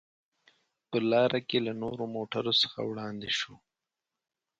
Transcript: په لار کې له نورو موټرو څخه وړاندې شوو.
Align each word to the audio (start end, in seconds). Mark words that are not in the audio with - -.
په 0.89 0.97
لار 1.11 1.31
کې 1.47 1.57
له 1.65 1.73
نورو 1.81 2.03
موټرو 2.15 2.53
څخه 2.61 2.79
وړاندې 2.89 3.29
شوو. 3.37 3.55